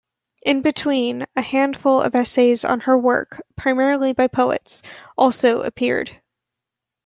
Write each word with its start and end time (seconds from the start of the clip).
In 0.43 0.63
between, 0.63 1.27
a 1.35 1.43
handful 1.43 2.01
of 2.01 2.15
essays 2.15 2.65
on 2.65 2.79
her 2.79 2.97
work, 2.97 3.39
primarily 3.55 4.13
by 4.13 4.29
poets, 4.29 4.81
also 5.15 5.61
appeared. 5.61 6.09